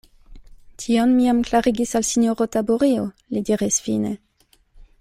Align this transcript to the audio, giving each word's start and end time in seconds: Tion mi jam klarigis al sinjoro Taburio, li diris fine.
Tion 0.83 1.11
mi 1.17 1.27
jam 1.27 1.41
klarigis 1.49 1.93
al 1.99 2.07
sinjoro 2.13 2.47
Taburio, 2.57 3.05
li 3.35 3.45
diris 3.51 3.79
fine. 3.89 4.15